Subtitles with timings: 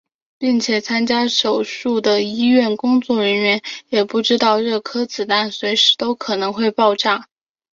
[0.39, 7.27] 并且参加手术的医院工作人员也不知道这颗子弹随时都可能会爆炸。